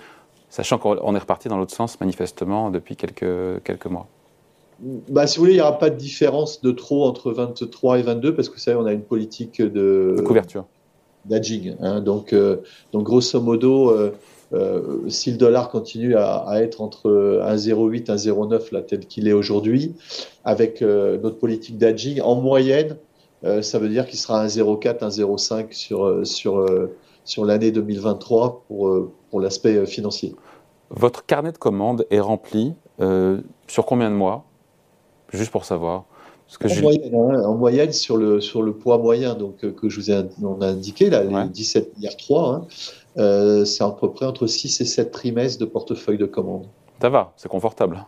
sachant 0.51 0.79
qu'on 0.79 1.15
est 1.15 1.19
reparti 1.19 1.49
dans 1.49 1.57
l'autre 1.57 1.75
sens, 1.75 2.01
manifestement, 2.01 2.71
depuis 2.71 2.97
quelques, 2.97 3.63
quelques 3.63 3.87
mois? 3.87 4.09
Bah, 4.81 5.29
si 5.29 5.37
vous 5.37 5.43
voulez, 5.43 5.53
il 5.53 5.57
n'y 5.57 5.63
aura 5.63 5.79
pas 5.79 5.91
de 5.91 5.97
différence 5.97 6.61
de 6.63 6.73
trop 6.73 7.05
entre 7.05 7.31
23 7.31 8.01
et 8.01 8.03
22 8.03 8.35
parce 8.35 8.49
que 8.49 8.55
vous 8.55 8.61
savez, 8.61 8.77
on 8.77 8.87
a 8.87 8.93
une 8.93 9.03
politique 9.05 9.63
de, 9.63 10.17
couverture, 10.27 10.65
d'aging. 11.25 11.77
Hein. 11.81 12.01
donc, 12.01 12.33
euh, 12.33 12.57
donc, 12.93 13.05
grosso 13.05 13.41
modo, 13.41 13.95
euh, 14.55 15.09
si 15.09 15.33
le 15.33 15.37
dollar 15.37 15.69
continue 15.69 16.17
à, 16.17 16.63
être 16.63 16.81
entre 16.81 17.41
1,08 17.43 17.97
et 17.97 18.31
1,09 18.31 18.73
là 18.73 18.83
tel 18.83 19.01
qu'il 19.01 19.27
est 19.27 19.33
aujourd'hui, 19.33 19.95
avec 20.45 20.81
euh, 20.81 21.19
notre 21.19 21.39
politique 21.39 21.77
d'aging, 21.77 22.21
en 22.21 22.37
moyenne, 22.37 22.97
euh, 23.45 23.63
ça 23.63 23.79
veut 23.79 23.89
dire 23.89 24.07
qu'il 24.07 24.19
sera 24.19 24.47
1,04, 24.47 25.01
1,05 25.01 25.73
sur, 25.73 26.27
sur, 26.27 26.67
sur 27.25 27.45
l'année 27.45 27.73
2023 27.73 28.65
pour, 28.69 29.11
pour 29.31 29.41
l'aspect 29.41 29.87
financier. 29.87 30.35
Votre 30.91 31.27
carnet 31.27 31.53
de 31.53 31.59
commandes 31.59 32.07
est 32.11 32.21
rempli 32.21 32.75
sur 33.67 33.87
combien 33.87 34.11
de 34.11 34.15
mois? 34.15 34.45
Juste 35.31 35.51
pour 35.51 35.65
savoir. 35.65 36.05
que 36.61 36.69
en, 36.69 36.81
moyenne, 36.81 37.15
hein, 37.15 37.43
en, 37.45 37.55
moyenne, 37.55 37.93
sur 37.93 38.17
le, 38.17 38.41
sur 38.41 38.63
le 38.63 38.73
poids 38.73 38.99
moyen 38.99 39.35
donc, 39.35 39.57
que 39.57 39.89
je 39.89 39.99
vous 39.99 40.11
ai 40.13 40.23
on 40.43 40.61
a 40.61 40.69
indiqué, 40.69 41.11
là, 41.11 41.25
les 41.25 41.49
17 41.49 41.97
milliards 41.97 42.17
3, 42.17 42.55
hein, 42.55 42.67
euh, 43.17 43.65
c'est 43.65 43.85
à 43.85 43.91
peu 43.91 44.11
près 44.11 44.27
entre 44.27 44.47
6 44.47 44.81
et 44.81 44.85
7 44.85 45.11
trimestres 45.11 45.61
de 45.61 45.67
portefeuille 45.67 46.19
de 46.19 46.27
commande. 46.27 46.67
Ça 47.01 47.09
va, 47.09 47.33
c'est 47.37 47.49
confortable. 47.49 48.05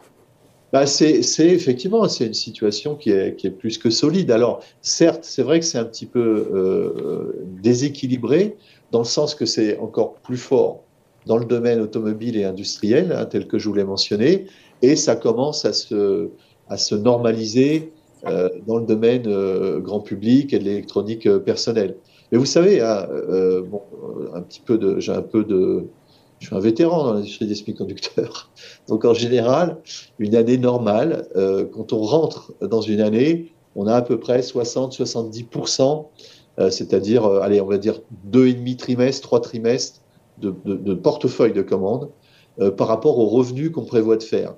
Bah 0.73 0.85
c'est 0.85 1.23
effectivement 1.39 2.09
c'est 2.09 2.27
une 2.27 2.35
situation 2.35 2.97
qui 2.97 3.11
est, 3.11 3.37
qui 3.37 3.47
est, 3.47 3.51
plus 3.51 3.79
que 3.79 3.89
solide. 3.89 4.33
Alors 4.33 4.61
certes, 4.83 5.23
c'est 5.23 5.43
vrai 5.43 5.61
que 5.61 5.65
c'est 5.65 5.79
un 5.79 5.85
petit 5.85 6.07
peu 6.07 6.49
euh, 6.53 7.47
déséquilibré 7.63 8.57
dans 8.91 8.99
le 8.99 9.05
sens 9.05 9.35
que 9.35 9.47
c'est 9.47 9.79
encore 9.79 10.15
plus 10.15 10.37
fort 10.37 10.83
dans 11.25 11.39
le 11.39 11.45
domaine 11.45 11.81
automobile 11.81 12.37
et 12.37 12.45
industriel, 12.45 13.13
hein, 13.13 13.27
tel 13.27 13.47
que 13.47 13.59
je 13.59 13.69
vous 13.69 13.75
l'ai 13.75 13.85
mentionné, 13.85 14.47
et 14.83 14.97
ça 14.97 15.17
commence 15.17 15.65
à 15.65 15.73
se, 15.73 16.31
à 16.69 16.77
se 16.77 16.95
normaliser 16.95 17.93
euh, 18.27 18.49
dans 18.67 18.79
le 18.79 18.87
domaine 18.87 19.25
euh, 19.27 19.79
grand 19.81 20.01
public 20.01 20.53
et 20.53 20.59
de 20.59 20.65
l'électronique 20.65 21.29
personnelle. 21.39 21.97
Mais 22.33 22.39
vous 22.39 22.47
savez, 22.47 22.81
hein, 22.81 23.07
bon, 23.69 23.83
un 24.35 24.43
petit 24.43 24.61
peu 24.61 24.79
de, 24.79 24.99
j'ai 24.99 25.13
un 25.13 25.23
peu 25.23 25.45
de, 25.45 25.87
je 26.41 26.47
suis 26.47 26.57
un 26.57 26.61
vétéran 26.61 27.05
dans 27.05 27.15
l'industrie 27.15 27.47
des 27.47 27.55
semi-conducteurs. 27.55 28.51
Donc 28.89 29.05
en 29.05 29.15
général, 29.15 29.79
une 30.19 30.35
année 30.35 30.59
normale, 30.59 31.29
quand 31.73 31.93
on 31.93 32.03
rentre 32.03 32.53
dans 32.61 32.81
une 32.81 33.01
année, 33.01 33.53
on 33.75 33.87
a 33.87 33.95
à 33.95 34.03
peu 34.03 34.19
près 34.19 34.41
60-70%, 34.41 36.07
c'est-à-dire, 36.71 37.27
allez, 37.27 37.61
on 37.61 37.67
va 37.67 37.79
dire 37.79 38.01
deux 38.25 38.49
et 38.49 38.55
demi 38.55 38.77
trimestres, 38.77 39.23
trois 39.23 39.41
trimestres 39.41 40.01
de, 40.39 40.53
de 40.65 40.95
portefeuille 40.95 41.53
de 41.53 41.63
commandes 41.63 42.11
par 42.77 42.89
rapport 42.89 43.19
aux 43.19 43.27
revenus 43.27 43.71
qu'on 43.71 43.85
prévoit 43.85 44.17
de 44.17 44.23
faire. 44.23 44.55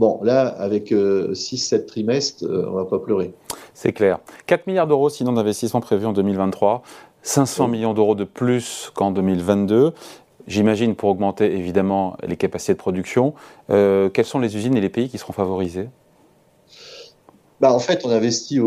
Bon, 0.00 0.18
là, 0.22 0.46
avec 0.46 0.92
6-7 0.92 1.74
euh, 1.74 1.84
trimestres, 1.84 2.44
euh, 2.44 2.64
on 2.68 2.70
ne 2.70 2.76
va 2.76 2.84
pas 2.86 2.98
pleurer. 2.98 3.34
C'est 3.74 3.92
clair. 3.92 4.18
4 4.46 4.66
milliards 4.66 4.86
d'euros 4.86 5.10
sinon 5.10 5.32
d'investissement 5.32 5.82
prévus 5.82 6.06
en 6.06 6.14
2023, 6.14 6.82
500 7.22 7.68
millions 7.68 7.94
d'euros 7.94 8.14
de 8.14 8.24
plus 8.24 8.90
qu'en 8.94 9.10
2022. 9.10 9.92
J'imagine 10.46 10.94
pour 10.94 11.10
augmenter 11.10 11.54
évidemment 11.54 12.16
les 12.26 12.36
capacités 12.36 12.72
de 12.72 12.78
production. 12.78 13.34
Euh, 13.70 14.08
quelles 14.08 14.24
sont 14.24 14.38
les 14.38 14.56
usines 14.56 14.76
et 14.76 14.80
les 14.80 14.88
pays 14.88 15.08
qui 15.08 15.18
seront 15.18 15.32
favorisés? 15.32 15.88
Bah, 17.60 17.74
en 17.74 17.78
fait, 17.78 18.06
on 18.06 18.10
investit, 18.10 18.58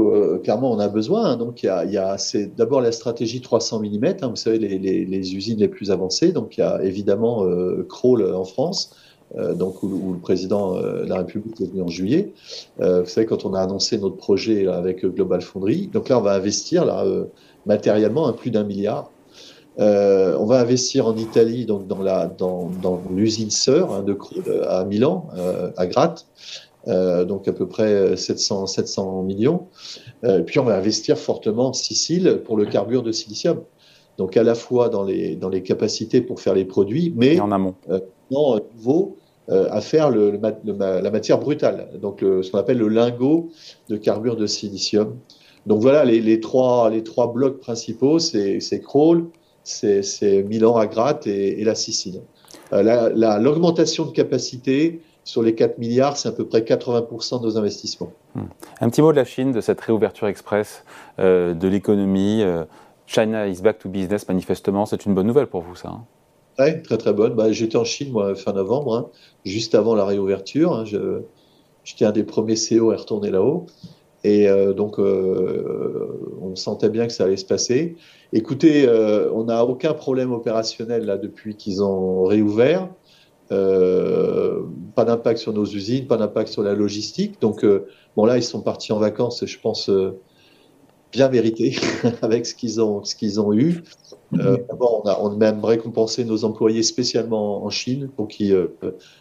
clairement, 0.44 0.72
on 0.72 0.78
a 0.78 0.88
besoin. 0.88 1.32
Hein. 1.32 1.38
donc, 1.38 1.64
il 1.64 1.66
y 1.66 1.98
a, 1.98 2.18
c'est 2.20 2.56
d'abord 2.56 2.80
la 2.80 2.92
stratégie 2.92 3.42
300 3.42 3.82
mm, 3.82 4.06
hein, 4.22 4.28
vous 4.28 4.36
savez, 4.36 4.60
les, 4.60 5.36
usines 5.36 5.58
les 5.58 5.68
plus 5.68 5.90
avancées. 5.90 6.32
Donc, 6.32 6.58
il 6.58 6.60
y 6.60 6.64
a 6.64 6.80
évidemment 6.84 7.44
euh, 7.44 7.88
en 8.36 8.46
France, 8.46 8.96
euh, 9.36 9.54
donc 9.54 9.82
où, 9.82 10.14
le 10.14 10.20
président 10.20 10.78
euh, 10.78 11.04
de 11.04 11.10
la 11.10 11.18
République 11.18 11.60
est 11.60 11.66
venu 11.66 11.82
en 11.82 11.88
juillet. 11.88 12.34
Euh, 12.82 13.02
vous 13.02 13.10
savez, 13.10 13.26
quand 13.26 13.46
on 13.46 13.54
a 13.54 13.62
annoncé 13.62 13.98
notre 13.98 14.18
projet 14.18 14.68
avec 14.68 15.04
Global 15.06 15.42
Fonderie, 15.42 15.88
donc 15.88 16.10
là, 16.10 16.20
on 16.20 16.22
va 16.22 16.34
investir 16.34 16.86
là, 16.86 17.04
matériellement 17.66 18.28
un 18.28 18.34
plus 18.34 18.52
d'un 18.52 18.64
milliard. 18.64 19.10
on 19.78 20.46
va 20.46 20.60
investir 20.60 21.08
en 21.08 21.16
Italie, 21.16 21.66
donc 21.66 21.88
dans 21.88 22.02
la 22.02 22.28
dans, 22.28 22.70
dans 22.82 23.02
l'usine 23.12 23.52
sœur 23.52 23.92
hein, 23.92 24.04
de 24.04 24.18
à 24.68 24.86
Milan, 24.86 25.28
à 25.78 25.88
Gratte, 25.88 26.28
donc 26.88 27.48
à 27.48 27.54
peu 27.54 27.68
près 27.68 28.16
700 28.16 28.68
700 28.68 29.24
millions. 29.24 29.68
puis 30.46 30.60
on 30.60 30.64
va 30.64 30.76
investir 30.76 31.18
fortement 31.18 31.70
en 31.70 31.74
Sicile 31.74 32.42
pour 32.46 32.58
le 32.58 32.66
carbure 32.66 33.04
de 33.04 33.12
silicium. 33.12 33.62
Donc 34.18 34.38
à 34.38 34.44
la 34.44 34.54
fois 34.56 34.90
dans 34.90 35.04
les 35.04 35.36
dans 35.36 35.50
les 35.50 35.64
capacités 35.64 36.22
pour 36.22 36.40
faire 36.40 36.54
les 36.54 36.66
produits, 36.66 37.14
mais 37.16 37.40
en 37.40 37.52
amont. 37.52 37.76
non 38.30 38.60
nouveau 38.76 39.18
euh, 39.50 39.68
à 39.72 39.82
faire 39.82 40.10
le, 40.10 40.40
la 40.80 41.12
matière 41.12 41.38
brutale, 41.38 41.90
donc 42.02 42.20
ce 42.22 42.50
qu'on 42.50 42.60
appelle 42.60 42.78
le 42.78 42.88
lingot 42.88 43.50
de 43.90 43.98
carbure 43.98 44.38
de 44.38 44.48
silicium. 44.48 45.18
Donc 45.66 45.82
voilà 45.82 46.04
les, 46.06 46.20
les 46.20 46.40
trois, 46.40 46.90
les 46.90 47.04
trois 47.04 47.32
blocs 47.32 47.60
principaux, 47.60 48.20
c'est 48.20 48.82
Crawl, 48.84 49.28
c'est 49.64 50.44
Milan 50.44 50.76
à 50.76 50.88
gratte 50.88 51.28
et, 51.28 51.62
et 51.62 51.64
la 51.64 51.76
Sicile. 51.76 52.22
Euh, 52.74 53.40
L'augmentation 53.40 54.06
de 54.06 54.12
capacité 54.12 55.02
sur 55.24 55.42
les 55.42 55.56
4 55.56 55.78
milliards, 55.78 56.18
c'est 56.18 56.30
à 56.30 56.32
peu 56.32 56.46
près 56.46 56.62
80% 56.62 57.40
de 57.40 57.46
nos 57.46 57.58
investissements. 57.58 58.12
Hmm. 58.36 58.44
Un 58.82 58.90
petit 58.90 59.02
mot 59.02 59.12
de 59.12 59.18
la 59.18 59.26
Chine, 59.26 59.52
de 59.52 59.62
cette 59.62 59.80
réouverture 59.80 60.28
express 60.28 60.84
euh, 61.20 61.54
de 61.54 61.68
l'économie. 61.68 62.42
Euh, 62.42 62.66
China 63.06 63.48
is 63.48 63.62
back 63.62 63.80
to 63.80 63.90
business, 63.90 64.28
manifestement, 64.28 64.86
c'est 64.86 65.06
une 65.06 65.14
bonne 65.14 65.28
nouvelle 65.28 65.48
pour 65.48 65.62
vous, 65.62 65.76
ça 65.76 65.90
hein? 65.90 66.04
Très 66.56 66.98
très 66.98 67.14
bonne. 67.14 67.34
Bah, 67.34 67.52
J'étais 67.52 67.78
en 67.78 67.84
Chine, 67.84 68.12
moi, 68.12 68.36
fin 68.36 68.54
novembre, 68.54 68.96
hein, 68.96 69.08
juste 69.44 69.74
avant 69.74 69.96
la 69.96 70.06
réouverture. 70.06 70.74
Hein, 70.74 70.84
J'étais 71.84 72.06
un 72.06 72.12
des 72.12 72.24
premiers 72.24 72.56
CEO 72.56 72.92
à 72.92 72.96
retourner 72.96 73.32
là-haut. 73.32 73.66
Et 74.24 74.48
euh, 74.48 74.74
donc, 74.74 75.00
euh, 75.00 76.38
on 76.42 76.56
sentait 76.56 76.90
bien 76.90 77.08
que 77.08 77.14
ça 77.14 77.26
allait 77.26 77.38
se 77.38 77.46
passer. 77.46 77.96
Écoutez, 78.32 78.88
euh, 78.88 79.30
on 79.34 79.46
n'a 79.46 79.66
aucun 79.66 79.94
problème 79.94 80.32
opérationnel 80.32 81.06
là 81.06 81.18
depuis 81.18 81.56
qu'ils 81.56 81.84
ont 81.84 82.24
réouvert. 82.24 82.90
pas 83.50 85.06
d'impact 85.06 85.40
sur 85.40 85.54
nos 85.54 85.66
usines, 85.66 86.08
pas 86.08 86.18
d'impact 86.18 86.50
sur 86.50 86.64
la 86.64 86.74
logistique. 86.74 87.42
Donc, 87.42 87.66
bon 88.16 88.26
là, 88.26 88.38
ils 88.38 88.44
sont 88.44 88.62
partis 88.62 88.94
en 88.94 89.00
vacances, 89.00 89.46
je 89.46 89.60
pense 89.60 89.92
bien 91.14 91.30
mérité 91.30 91.78
avec 92.22 92.46
ce 92.46 92.54
qu'ils 92.56 92.82
ont, 92.82 93.04
ce 93.04 93.16
qu'ils 93.16 93.40
ont 93.40 93.54
eu. 93.54 93.84
Euh, 94.34 94.58
on, 94.80 95.08
a, 95.08 95.20
on 95.22 95.30
a 95.30 95.36
même 95.36 95.64
récompensé 95.64 96.26
nos 96.26 96.44
employés 96.44 96.82
spécialement 96.82 97.64
en 97.64 97.70
Chine 97.70 98.10
pour 98.16 98.28
qu'ils 98.28 98.54
euh, 98.54 98.76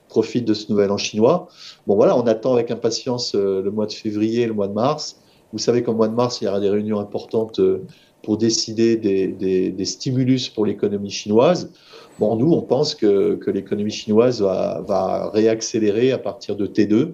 profitent 0.09 0.47
de 0.47 0.55
ce 0.55 0.73
nouvel 0.73 0.91
an 0.91 0.97
chinois. 0.97 1.49
Bon 1.87 1.97
voilà, 1.97 2.17
on 2.17 2.23
attend 2.23 2.55
avec 2.55 2.71
impatience 2.71 3.35
euh, 3.35 3.63
le 3.63 3.71
mois 3.71 3.87
de 3.87 3.93
février, 3.93 4.47
le 4.47 4.55
mois 4.55 4.69
de 4.69 4.73
mars. 4.73 5.21
Vous 5.53 5.59
savez 5.59 5.83
qu'au 5.83 5.93
mois 5.93 6.09
de 6.09 6.15
mars, 6.15 6.41
il 6.41 6.47
y 6.47 6.49
aura 6.49 6.61
des 6.61 6.71
réunions 6.71 6.99
importantes 6.99 7.61
euh, 7.61 7.85
pour 8.23 8.39
décider 8.39 8.97
des, 8.97 9.29
des, 9.29 9.71
des 9.71 9.85
stimulus 9.85 10.49
pour 10.49 10.65
l'économie 10.65 11.11
chinoise. 11.11 11.71
Bon, 12.19 12.37
nous, 12.37 12.51
on 12.53 12.63
pense 12.63 12.95
que, 12.95 13.35
que 13.35 13.51
l'économie 13.51 13.91
chinoise 13.91 14.41
va, 14.41 14.83
va 14.87 15.29
réaccélérer 15.31 16.13
à 16.13 16.19
partir 16.19 16.57
de 16.57 16.67
T2 16.67 17.13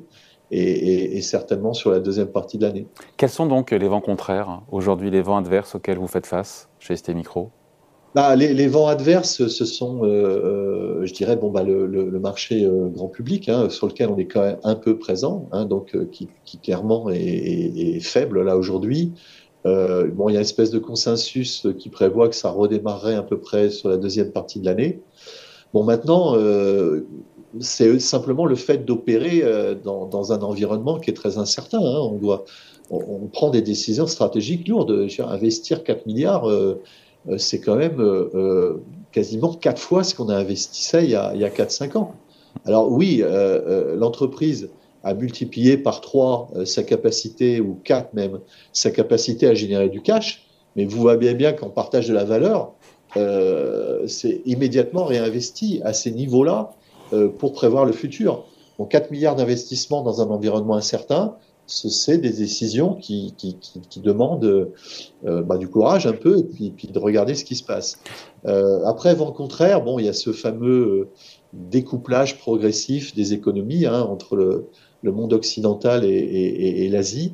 et, 0.51 1.21
certainement 1.21 1.73
sur 1.73 1.91
la 1.91 2.01
deuxième 2.01 2.29
partie 2.29 2.59
de 2.59 2.65
l'année. 2.65 2.87
Quels 3.17 3.29
sont 3.31 3.47
donc 3.47 3.71
les 3.71 3.89
vents 3.89 4.01
contraires, 4.01 4.63
aujourd'hui, 4.71 5.11
les 5.11 5.23
vents 5.23 5.37
adverses 5.37 5.75
auxquels 5.75 5.99
vous 5.99 6.07
faites 6.07 6.27
face 6.27 6.69
chez 6.79 6.97
ST 6.97 7.11
Micro? 7.11 7.51
Bah, 8.15 8.35
les, 8.37 8.67
vents 8.69 8.89
adverses, 8.89 9.47
ce 9.49 9.65
sont, 9.67 10.03
euh, 10.03 10.09
euh, 10.09 11.07
je 11.07 11.13
dirais, 11.13 11.37
bon, 11.37 11.51
bah, 11.51 11.63
le, 11.63 12.19
marché 12.19 12.65
euh, 12.65 12.89
grand 12.89 13.09
public, 13.09 13.49
hein, 13.49 13.69
sur 13.69 13.87
lequel 13.87 14.09
on 14.09 14.17
est 14.17 14.27
quand 14.27 14.41
même 14.41 14.59
un 14.65 14.77
peu 14.77 14.99
présent, 14.99 15.49
hein, 15.53 15.67
donc 15.67 15.97
qui, 16.11 16.29
clairement 16.63 17.11
est, 17.11 18.01
faible 18.01 18.43
là 18.43 18.57
aujourd'hui. 18.57 19.13
bon, 19.65 20.29
il 20.31 20.33
y 20.33 20.37
a 20.37 20.41
une 20.41 20.45
espèce 20.45 20.71
de 20.71 20.79
consensus 20.79 21.67
qui 21.79 21.91
prévoit 21.91 22.29
que 22.29 22.35
ça 22.35 22.51
redémarrerait 22.51 23.15
à 23.15 23.23
peu 23.23 23.39
près 23.39 23.69
sur 23.69 23.91
la 23.91 23.99
deuxième 23.99 24.33
partie 24.33 24.59
de 24.59 24.65
l'année. 24.65 25.01
Bon, 25.75 25.85
maintenant, 25.85 26.35
c'est 27.61 27.99
simplement 27.99 28.45
le 28.45 28.55
fait 28.55 28.85
d'opérer 28.85 29.41
euh, 29.43 29.75
dans, 29.75 30.33
un 30.33 30.41
environnement 30.43 30.99
qui 30.99 31.11
est 31.11 31.15
très 31.15 31.39
incertain. 31.39 31.79
Hein. 31.79 31.99
On, 32.01 32.17
doit, 32.17 32.45
on, 32.91 33.27
prend 33.27 33.51
des 33.51 33.63
décisions 33.63 34.07
stratégiques 34.07 34.69
lourdes. 34.69 35.09
Investir 35.19 35.85
4 35.85 36.07
milliards, 36.07 36.49
euh, 36.49 36.81
euh, 37.29 37.39
c'est 37.39 37.61
quand 37.61 37.77
même 37.77 38.03
quasiment 39.13 39.55
4 39.55 39.79
fois 39.81 40.05
ce 40.05 40.15
qu'on 40.15 40.29
a 40.29 40.37
investi 40.37 40.83
ça 40.83 41.03
il 41.03 41.11
y 41.11 41.15
a, 41.15 41.29
a 41.29 41.35
4-5 41.35 41.97
ans. 41.97 42.15
Alors 42.65 42.91
oui, 42.91 43.23
l'entreprise 43.97 44.71
a 45.05 45.15
multiplié 45.15 45.79
par 45.79 46.01
3 46.01 46.51
sa 46.65 46.83
capacité, 46.83 47.61
ou 47.61 47.79
4 47.85 48.15
même, 48.15 48.41
sa 48.73 48.91
capacité 48.91 49.47
à 49.47 49.55
générer 49.55 49.89
du 49.89 50.03
cash, 50.03 50.47
mais 50.77 50.85
vous 50.85 51.01
voyez 51.01 51.35
bien 51.35 51.53
qu'en 51.53 51.71
partage 51.71 52.09
de 52.09 52.15
la 52.15 52.25
valeur, 52.25 52.73
c'est 54.07 54.43
immédiatement 54.45 55.05
réinvesti 55.05 55.81
à 55.85 55.93
ces 55.93 56.11
niveaux-là 56.11 56.73
pour 57.39 57.53
prévoir 57.53 57.85
le 57.85 57.93
futur. 57.93 58.45
Donc 58.79 58.91
4 58.91 59.11
milliards 59.11 59.37
d'investissements 59.37 60.03
dans 60.03 60.21
un 60.21 60.27
environnement 60.27 60.75
incertain, 60.75 61.37
c'est 61.69 62.19
des 62.19 62.31
décisions 62.31 62.95
qui, 62.95 63.35
qui, 63.37 63.57
qui, 63.59 64.01
demandent 64.01 64.73
euh, 65.27 65.43
bah, 65.43 65.59
du 65.59 65.69
courage 65.69 66.07
un 66.07 66.13
peu 66.13 66.39
et 66.39 66.45
puis, 66.71 66.89
de 66.89 66.99
regarder 66.99 67.35
ce 67.35 67.45
qui 67.45 67.57
se 67.57 67.63
passe. 67.63 68.01
Euh, 68.47 68.83
après, 68.87 69.15
vent 69.15 69.33
contraire, 69.33 69.83
bon, 69.83 69.99
il 69.99 70.07
y 70.07 70.09
a 70.09 70.15
ce 70.15 70.33
fameux 70.33 70.71
euh, 70.71 71.09
découplage 71.53 72.39
progressif 72.39 73.15
des 73.15 73.35
économies 73.35 73.85
hein, 73.85 74.01
entre 74.01 74.35
le, 74.37 74.67
monde 75.03 75.33
occidental 75.33 76.05
et 76.05 76.89
l'Asie. 76.91 77.33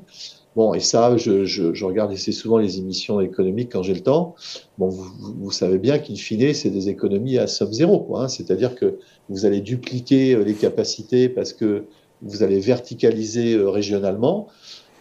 Bon, 0.57 0.73
et 0.73 0.81
ça, 0.81 1.17
je, 1.17 1.45
je, 1.45 1.75
je 1.75 1.85
regarde 1.85 2.13
assez 2.13 2.31
souvent 2.31 2.59
les 2.59 2.79
émissions 2.79 3.21
économiques 3.21 3.73
quand 3.73 3.83
j'ai 3.83 3.95
le 3.95 4.03
temps. 4.03 4.37
Bon, 4.79 4.89
vous, 4.89 5.51
savez 5.51 5.79
bien 5.79 5.99
qu'in 5.99 6.15
fine, 6.15 6.55
c'est 6.55 6.71
des 6.71 6.89
économies 6.89 7.39
à 7.39 7.47
somme 7.49 7.73
zéro. 7.73 8.17
Hein. 8.17 8.29
C'est-à-dire 8.29 8.77
que 8.77 8.99
vous 9.29 9.47
allez 9.47 9.61
dupliquer 9.61 10.35
euh, 10.35 10.45
les 10.45 10.55
capacités 10.55 11.29
parce 11.29 11.53
que 11.53 11.85
vous 12.23 12.43
allez 12.43 12.61
verticaliser 12.61 13.55
euh, 13.55 13.69
régionalement. 13.69 14.49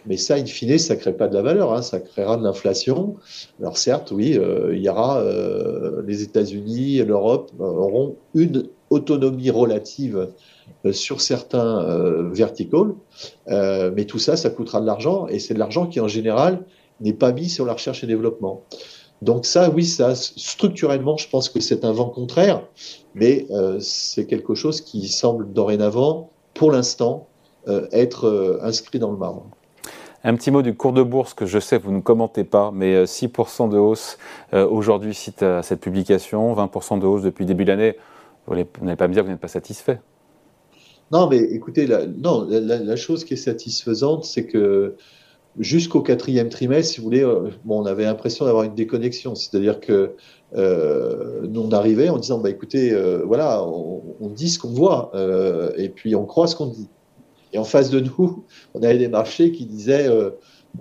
Mais 0.06 0.16
ça, 0.16 0.34
in 0.34 0.44
fine, 0.44 0.76
ça 0.78 0.94
ne 0.94 1.00
crée 1.00 1.14
pas 1.14 1.28
de 1.28 1.34
la 1.34 1.42
valeur, 1.42 1.72
hein, 1.72 1.80
ça 1.80 1.98
créera 1.98 2.36
de 2.36 2.42
l'inflation. 2.42 3.16
Alors 3.60 3.78
certes, 3.78 4.10
oui, 4.10 4.36
euh, 4.36 4.76
il 4.76 4.82
y 4.82 4.88
aura 4.88 5.20
euh, 5.20 6.02
les 6.06 6.22
États-Unis 6.22 6.98
l'Europe 6.98 7.50
auront 7.58 8.16
une 8.34 8.64
autonomie 8.90 9.50
relative 9.50 10.28
euh, 10.84 10.92
sur 10.92 11.20
certains 11.20 11.82
euh, 11.82 12.30
verticals, 12.30 12.94
euh, 13.48 13.90
mais 13.94 14.04
tout 14.04 14.18
ça, 14.18 14.36
ça 14.36 14.50
coûtera 14.50 14.80
de 14.80 14.86
l'argent, 14.86 15.26
et 15.28 15.38
c'est 15.38 15.54
de 15.54 15.58
l'argent 15.58 15.86
qui, 15.86 16.00
en 16.00 16.08
général, 16.08 16.64
n'est 17.00 17.12
pas 17.12 17.32
mis 17.32 17.48
sur 17.48 17.66
la 17.66 17.74
recherche 17.74 18.04
et 18.04 18.06
développement. 18.06 18.62
Donc 19.22 19.46
ça, 19.46 19.70
oui, 19.70 19.84
ça, 19.84 20.14
structurellement, 20.14 21.16
je 21.16 21.28
pense 21.28 21.48
que 21.48 21.60
c'est 21.60 21.84
un 21.84 21.92
vent 21.92 22.08
contraire, 22.08 22.62
mais 23.14 23.46
c'est 23.80 24.26
quelque 24.26 24.54
chose 24.54 24.80
qui 24.80 25.08
semble 25.08 25.52
dorénavant, 25.52 26.30
pour 26.52 26.70
l'instant, 26.70 27.28
être 27.92 28.60
inscrit 28.62 28.98
dans 28.98 29.10
le 29.10 29.16
marbre. 29.16 29.46
Un 30.24 30.34
petit 30.36 30.50
mot 30.50 30.62
du 30.62 30.74
cours 30.74 30.92
de 30.92 31.02
bourse 31.02 31.32
que 31.32 31.46
je 31.46 31.58
sais 31.58 31.78
vous 31.78 31.92
ne 31.92 32.00
commentez 32.00 32.44
pas, 32.44 32.70
mais 32.72 33.04
6% 33.04 33.70
de 33.70 33.78
hausse 33.78 34.18
aujourd'hui 34.52 35.14
suite 35.14 35.42
à 35.42 35.62
cette 35.62 35.80
publication, 35.80 36.54
20% 36.54 37.00
de 37.00 37.06
hausse 37.06 37.22
depuis 37.22 37.46
début 37.46 37.64
de 37.64 37.70
l'année. 37.70 37.96
Vous 38.46 38.54
n'allez 38.54 38.96
pas 38.96 39.08
me 39.08 39.12
dire 39.12 39.22
que 39.22 39.26
vous 39.26 39.32
n'êtes 39.32 39.40
pas 39.40 39.48
satisfait 39.48 40.00
non, 41.10 41.28
mais 41.28 41.38
écoutez, 41.38 41.86
la, 41.86 42.06
non, 42.06 42.46
la, 42.48 42.96
chose 42.96 43.24
qui 43.24 43.34
est 43.34 43.36
satisfaisante, 43.36 44.24
c'est 44.24 44.46
que 44.46 44.96
jusqu'au 45.58 46.00
quatrième 46.00 46.48
trimestre, 46.48 46.94
si 46.94 46.98
vous 46.98 47.04
voulez, 47.04 47.22
euh, 47.22 47.50
bon, 47.64 47.82
on 47.82 47.86
avait 47.86 48.04
l'impression 48.04 48.46
d'avoir 48.46 48.64
une 48.64 48.74
déconnexion. 48.74 49.34
C'est-à-dire 49.34 49.80
que 49.80 50.16
euh, 50.56 51.46
nous, 51.46 51.60
on 51.60 51.70
arrivait 51.70 52.08
en 52.08 52.18
disant, 52.18 52.38
bah, 52.38 52.50
écoutez, 52.50 52.92
euh, 52.92 53.22
voilà, 53.24 53.62
on, 53.64 54.28
dit 54.30 54.48
ce 54.48 54.58
qu'on 54.58 54.70
voit, 54.70 55.12
et 55.76 55.88
puis 55.88 56.16
on 56.16 56.24
croit 56.24 56.46
ce 56.46 56.56
qu'on 56.56 56.66
dit. 56.66 56.88
Et 57.52 57.58
en 57.58 57.64
face 57.64 57.90
de 57.90 58.00
nous, 58.00 58.44
on 58.74 58.82
avait 58.82 58.98
des 58.98 59.08
marchés 59.08 59.52
qui 59.52 59.66
disaient, 59.66 60.08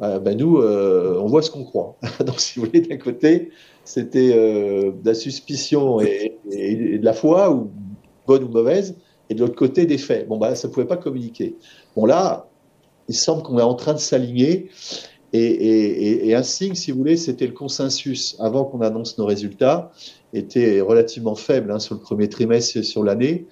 euh, 0.02 0.20
bah, 0.20 0.34
nous, 0.34 0.58
on 0.58 1.28
voit 1.28 1.42
ce 1.42 1.52
qu'on 1.52 1.64
croit. 1.64 1.98
Donc, 2.26 2.40
si 2.40 2.60
vous 2.60 2.66
voulez, 2.66 2.82
d'un 2.82 2.98
côté, 2.98 3.52
c'était 3.84 4.34
de 4.34 5.06
la 5.06 5.14
suspicion 5.14 6.02
et, 6.02 6.40
de 6.50 7.06
la 7.06 7.14
foi, 7.14 7.52
ou 7.52 7.70
bonne 8.28 8.44
ou 8.44 8.50
mauvaise, 8.50 8.96
et 9.30 9.36
de 9.36 9.42
l'autre 9.42 9.56
côté, 9.56 9.86
des 9.86 9.98
faits. 9.98 10.28
Bon, 10.28 10.38
bah, 10.38 10.56
ça 10.56 10.68
ne 10.68 10.74
pouvait 10.74 10.88
pas 10.88 10.98
communiquer. 10.98 11.56
Bon, 11.96 12.06
là, 12.06 12.48
il 13.10 13.16
semble 13.16 13.44
qu'on 13.44 13.60
est 13.60 13.64
en 13.64 13.76
train 13.76 13.94
de 13.94 14.00
s'aligner. 14.00 14.70
Et, 15.36 16.36
un 16.36 16.44
signe, 16.44 16.76
si 16.76 16.92
vous 16.92 17.00
voulez, 17.00 17.18
c'était 17.18 17.48
le 17.48 17.54
consensus 17.54 18.36
avant 18.40 18.66
qu'on 18.66 18.82
annonce 18.82 19.18
nos 19.18 19.26
résultats, 19.26 19.92
était 20.32 20.80
relativement 20.80 21.34
faible 21.36 21.72
hein, 21.72 21.80
sur 21.80 21.96
le 21.96 22.02
premier 22.02 22.30
trimestre 22.30 22.84
sur 22.84 23.04
l'année. 23.04 23.48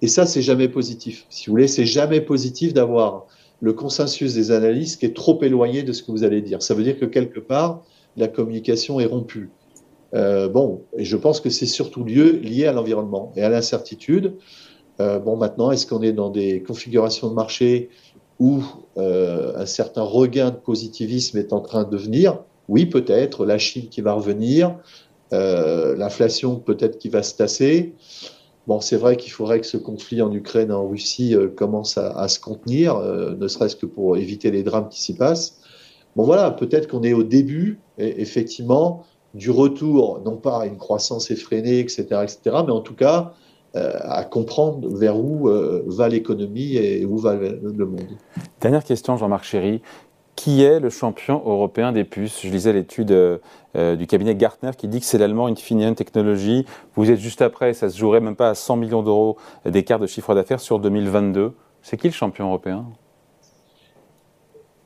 Et 0.00 0.06
ça, 0.06 0.26
c'est 0.26 0.42
jamais 0.42 0.68
positif. 0.68 1.26
Si 1.30 1.46
vous 1.46 1.52
voulez, 1.52 1.66
c'est 1.66 1.86
jamais 1.86 2.20
positif 2.20 2.72
d'avoir 2.72 3.26
le 3.64 3.72
consensus 3.72 4.34
des 4.34 4.50
analystes 4.50 5.00
qui 5.00 5.06
est 5.06 5.16
trop 5.16 5.42
éloigné 5.42 5.82
de 5.82 5.92
ce 5.94 6.02
que 6.02 6.12
vous 6.12 6.22
allez 6.22 6.42
dire. 6.42 6.62
Ça 6.62 6.74
veut 6.74 6.82
dire 6.82 6.98
que 6.98 7.06
quelque 7.06 7.40
part, 7.40 7.82
la 8.14 8.28
communication 8.28 9.00
est 9.00 9.06
rompue. 9.06 9.50
Euh, 10.14 10.48
bon, 10.48 10.82
et 10.98 11.04
je 11.06 11.16
pense 11.16 11.40
que 11.40 11.48
c'est 11.48 11.64
surtout 11.64 12.04
lieu, 12.04 12.32
lié 12.32 12.66
à 12.66 12.72
l'environnement 12.72 13.32
et 13.36 13.42
à 13.42 13.48
l'incertitude. 13.48 14.34
Euh, 15.00 15.18
bon, 15.18 15.38
maintenant, 15.38 15.70
est-ce 15.70 15.86
qu'on 15.86 16.02
est 16.02 16.12
dans 16.12 16.28
des 16.28 16.62
configurations 16.62 17.30
de 17.30 17.34
marché 17.34 17.88
où 18.38 18.62
euh, 18.98 19.56
un 19.56 19.64
certain 19.64 20.02
regain 20.02 20.50
de 20.50 20.56
positivisme 20.56 21.38
est 21.38 21.54
en 21.54 21.60
train 21.62 21.84
de 21.84 21.96
venir. 21.96 22.40
Oui, 22.68 22.84
peut-être, 22.84 23.46
la 23.46 23.56
Chine 23.56 23.88
qui 23.88 24.02
va 24.02 24.12
revenir, 24.12 24.76
l'inflation 25.32 26.56
peut-être 26.56 26.98
qui 26.98 27.08
va 27.08 27.22
se 27.24 27.34
tasser. 27.34 27.94
Bon, 28.66 28.80
c'est 28.80 28.96
vrai 28.96 29.16
qu'il 29.16 29.30
faudrait 29.30 29.60
que 29.60 29.66
ce 29.66 29.76
conflit 29.76 30.22
en 30.22 30.32
Ukraine 30.32 30.70
et 30.70 30.74
en 30.74 30.88
Russie 30.88 31.34
euh, 31.34 31.48
commence 31.48 31.98
à, 31.98 32.28
se 32.28 32.40
contenir, 32.40 32.96
euh, 32.96 33.34
ne 33.36 33.46
serait-ce 33.46 33.76
que 33.76 33.86
pour 33.86 34.16
éviter 34.16 34.50
les 34.50 34.62
drames 34.62 34.88
qui 34.88 35.02
s'y 35.02 35.14
passent. 35.14 35.58
Bon, 36.16 36.24
voilà, 36.24 36.50
peut-être 36.50 36.88
qu'on 36.88 37.02
est 37.02 37.12
au 37.12 37.24
début, 37.24 37.80
effectivement, 37.98 39.04
du 39.34 39.50
retour, 39.50 40.22
non 40.24 40.36
pas 40.36 40.62
à 40.62 40.66
une 40.66 40.76
croissance 40.76 41.30
effrénée, 41.30 41.80
etc., 41.80 42.04
etc., 42.22 42.38
mais 42.64 42.72
en 42.72 42.80
tout 42.80 42.94
cas, 42.94 43.32
euh, 43.74 43.90
à 44.00 44.22
comprendre 44.22 44.88
vers 44.96 45.18
où 45.18 45.50
va 45.86 46.08
l'économie 46.08 46.76
et 46.76 47.04
où 47.04 47.18
va 47.18 47.34
le 47.34 47.86
monde. 47.86 48.16
Dernière 48.60 48.84
question, 48.84 49.16
Jean-Marc 49.16 49.44
Chéry. 49.44 49.82
Qui 50.36 50.62
est 50.62 50.80
le 50.80 50.90
champion 50.90 51.42
européen 51.46 51.92
des 51.92 52.04
puces? 52.04 52.40
Je 52.42 52.48
lisais 52.48 52.72
l'étude 52.72 53.12
euh, 53.12 53.96
du 53.96 54.06
cabinet 54.06 54.34
Gartner 54.34 54.72
qui 54.76 54.88
dit 54.88 55.00
que 55.00 55.06
c'est 55.06 55.18
l'allemand 55.18 55.46
Infineon 55.46 55.94
Technology. 55.94 56.66
Vous 56.96 57.10
êtes 57.10 57.20
juste 57.20 57.40
après, 57.40 57.72
ça 57.72 57.88
se 57.88 57.96
jouerait 57.96 58.20
même 58.20 58.36
pas 58.36 58.50
à 58.50 58.54
100 58.54 58.76
millions 58.76 59.02
d'euros 59.02 59.36
d'écart 59.64 59.98
de 59.98 60.06
chiffre 60.06 60.34
d'affaires 60.34 60.60
sur 60.60 60.80
2022. 60.80 61.52
C'est 61.82 61.96
qui 61.96 62.08
le 62.08 62.12
champion 62.12 62.46
européen? 62.46 62.86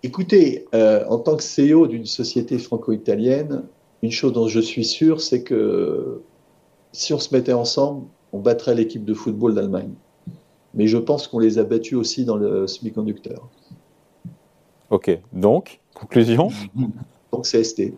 Écoutez, 0.03 0.67
euh, 0.75 1.05
en 1.09 1.19
tant 1.19 1.37
que 1.37 1.43
CEO 1.43 1.87
d'une 1.87 2.07
société 2.07 2.59
franco-italienne, 2.59 3.65
une 4.03 4.13
chose 4.13 4.33
dont 4.33 4.47
je 4.47 4.61
suis 4.61 4.85
sûr, 4.85 5.21
c'est 5.21 5.43
que 5.43 6.23
si 6.93 7.13
on 7.13 7.19
se 7.19 7.35
mettait 7.35 7.53
ensemble, 7.53 8.07
on 8.33 8.39
battrait 8.39 8.75
l'équipe 8.75 9.05
de 9.05 9.15
football 9.15 9.55
d'Allemagne. 9.55 9.95
Mais 10.75 10.87
je 10.87 10.99
pense 10.99 11.27
qu'on 11.27 11.39
les 11.39 11.59
a 11.59 11.65
battus 11.65 11.99
aussi 11.99 12.25
dans 12.25 12.37
le 12.37 12.67
semi-conducteur. 12.67 13.49
Ok, 14.91 15.11
donc, 15.33 15.81
conclusion 15.95 16.51
Donc 17.33 17.47
c'est 17.47 17.63
ST. 17.63 17.93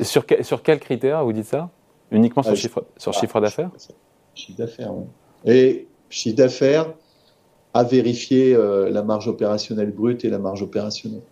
Sur, 0.00 0.26
que, 0.26 0.42
sur 0.42 0.62
quels 0.62 0.80
critères 0.80 1.24
vous 1.24 1.32
dites 1.32 1.46
ça? 1.46 1.70
Uniquement 2.10 2.42
sur, 2.42 2.52
ah, 2.52 2.56
chiffre, 2.56 2.84
sur 2.96 3.12
ah, 3.14 3.20
chiffre 3.20 3.40
d'affaires? 3.40 3.70
Chiffre 4.34 4.58
d'affaires, 4.58 4.94
oui. 4.94 5.04
Et 5.44 5.88
chiffre 6.08 6.36
d'affaires 6.36 6.92
à 7.72 7.84
vérifier 7.84 8.54
euh, 8.54 8.90
la 8.90 9.02
marge 9.02 9.28
opérationnelle 9.28 9.92
brute 9.92 10.24
et 10.24 10.30
la 10.30 10.38
marge 10.38 10.62
opérationnelle. 10.62 11.22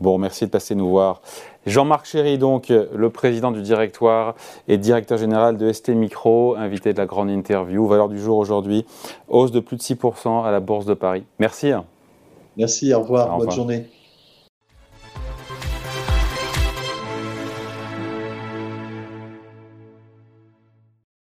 Bon, 0.00 0.18
merci 0.18 0.44
de 0.44 0.50
passer 0.50 0.74
nous 0.74 0.90
voir. 0.90 1.22
Jean-Marc 1.66 2.04
Chéry, 2.04 2.36
donc, 2.36 2.68
le 2.68 3.10
président 3.10 3.52
du 3.52 3.62
directoire 3.62 4.34
et 4.68 4.76
directeur 4.76 5.16
général 5.16 5.56
de 5.56 5.72
ST 5.72 5.90
Micro, 5.90 6.56
invité 6.56 6.92
de 6.92 6.98
la 6.98 7.06
grande 7.06 7.30
interview. 7.30 7.86
Valeur 7.86 8.08
du 8.08 8.18
jour 8.18 8.36
aujourd'hui, 8.36 8.84
hausse 9.28 9.52
de 9.52 9.60
plus 9.60 9.76
de 9.76 9.82
6% 9.82 10.44
à 10.44 10.50
la 10.50 10.60
Bourse 10.60 10.84
de 10.84 10.94
Paris. 10.94 11.24
Merci. 11.38 11.72
Merci, 12.56 12.92
au 12.94 13.00
revoir, 13.00 13.28
au 13.28 13.38
revoir. 13.38 13.46
bonne 13.46 13.54
journée. 13.54 13.86